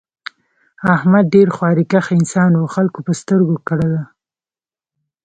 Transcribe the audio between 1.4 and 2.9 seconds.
خواریکښ انسان و